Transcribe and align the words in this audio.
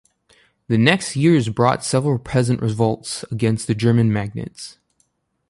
The 0.67 0.79
next 0.79 1.15
years 1.15 1.49
brought 1.49 1.83
several 1.83 2.17
peasant 2.17 2.59
revolts 2.59 3.21
against 3.29 3.67
the 3.67 3.75
German 3.75 4.11
magnates. 4.11 4.79